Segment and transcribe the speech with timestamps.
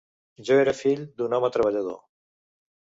[0.47, 2.05] Jo era fill d'un home treballador.